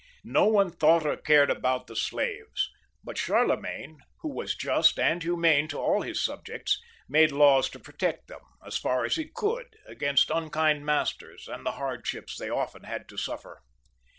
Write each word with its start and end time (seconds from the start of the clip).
No 0.23 0.45
one 0.47 0.71
thought 0.71 1.05
or 1.05 1.15
cared 1.15 1.51
about 1.51 1.85
the 1.85 1.95
slaves; 1.95 2.71
but 3.03 3.19
Charlemagne, 3.19 3.99
who 4.21 4.33
was 4.33 4.55
just 4.55 4.97
and 4.97 5.21
humane 5.21 5.67
to 5.67 5.77
all 5.77 6.01
his 6.01 6.25
subjects, 6.25 6.81
made 7.07 7.31
laws 7.31 7.69
to 7.69 7.77
protect 7.79 8.27
them 8.27 8.41
as 8.65 8.79
far 8.79 9.05
as 9.05 9.15
he 9.15 9.27
could 9.29 9.75
against 9.85 10.31
un 10.31 10.49
kind 10.49 10.83
masters 10.83 11.47
and 11.47 11.67
the 11.67 11.73
hardships 11.73 12.35
they 12.35 12.49
often 12.49 12.85
had 12.85 13.07
to 13.09 13.17
suffer. 13.17 13.61